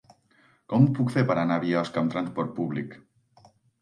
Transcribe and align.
Com 0.73 0.87
ho 0.87 0.93
puc 0.99 1.11
fer 1.15 1.23
per 1.31 1.35
anar 1.41 1.57
a 1.61 1.63
Biosca 1.65 2.01
amb 2.03 2.15
trasport 2.15 2.51
públic? 2.59 2.97